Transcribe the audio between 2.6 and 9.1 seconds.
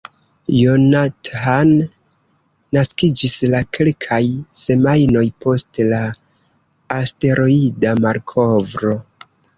naskiĝis la kelkaj semajnoj post la asteroida malkovro.